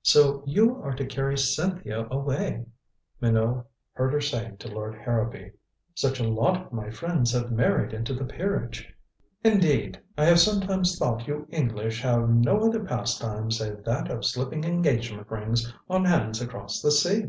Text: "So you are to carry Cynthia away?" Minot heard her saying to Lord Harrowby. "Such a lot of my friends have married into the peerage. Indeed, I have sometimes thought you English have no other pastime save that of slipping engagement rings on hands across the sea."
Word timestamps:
"So 0.00 0.42
you 0.46 0.80
are 0.82 0.94
to 0.94 1.04
carry 1.04 1.36
Cynthia 1.36 2.08
away?" 2.10 2.64
Minot 3.20 3.66
heard 3.92 4.14
her 4.14 4.20
saying 4.22 4.56
to 4.56 4.68
Lord 4.68 4.94
Harrowby. 4.94 5.52
"Such 5.94 6.18
a 6.20 6.26
lot 6.26 6.56
of 6.64 6.72
my 6.72 6.88
friends 6.88 7.32
have 7.32 7.52
married 7.52 7.92
into 7.92 8.14
the 8.14 8.24
peerage. 8.24 8.90
Indeed, 9.42 10.00
I 10.16 10.24
have 10.24 10.40
sometimes 10.40 10.98
thought 10.98 11.28
you 11.28 11.46
English 11.50 12.00
have 12.00 12.30
no 12.30 12.60
other 12.66 12.82
pastime 12.82 13.50
save 13.50 13.84
that 13.84 14.10
of 14.10 14.24
slipping 14.24 14.64
engagement 14.64 15.30
rings 15.30 15.70
on 15.90 16.06
hands 16.06 16.40
across 16.40 16.80
the 16.80 16.90
sea." 16.90 17.26